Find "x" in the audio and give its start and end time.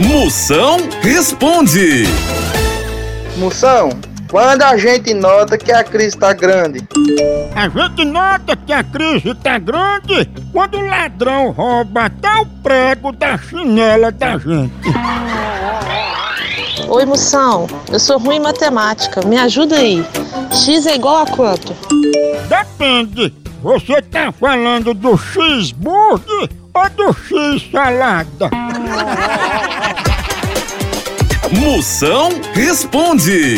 20.52-20.86